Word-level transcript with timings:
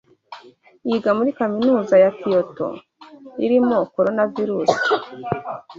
Yiga 0.87 1.09
muri 1.17 1.29
kaminuza 1.39 1.95
ya 2.03 2.11
Kyoto 2.19 2.67
irimo 3.45 3.77
Coronavirus 3.95 4.69